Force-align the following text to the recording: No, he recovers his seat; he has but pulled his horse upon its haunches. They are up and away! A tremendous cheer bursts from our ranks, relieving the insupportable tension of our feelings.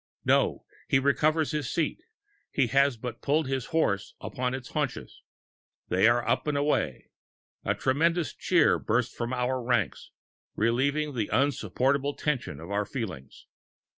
No, 0.25 0.65
he 0.87 0.97
recovers 0.97 1.51
his 1.51 1.71
seat; 1.71 2.01
he 2.51 2.65
has 2.65 2.97
but 2.97 3.21
pulled 3.21 3.45
his 3.47 3.67
horse 3.67 4.15
upon 4.19 4.55
its 4.55 4.69
haunches. 4.69 5.21
They 5.89 6.07
are 6.07 6.27
up 6.27 6.47
and 6.47 6.57
away! 6.57 7.11
A 7.63 7.75
tremendous 7.75 8.33
cheer 8.33 8.79
bursts 8.79 9.15
from 9.15 9.31
our 9.31 9.61
ranks, 9.63 10.09
relieving 10.55 11.13
the 11.13 11.29
insupportable 11.31 12.15
tension 12.15 12.59
of 12.59 12.71
our 12.71 12.87
feelings. 12.87 13.45